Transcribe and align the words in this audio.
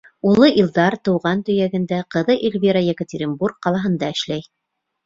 Улы 0.27 0.47
Илдар— 0.61 0.95
тыуған 1.09 1.45
төйәгендә, 1.51 2.01
ҡыҙы 2.17 2.39
Эльвира 2.51 2.85
Екатеринбург 2.89 3.65
ҡалаһында 3.69 4.15
эшләй. 4.19 4.49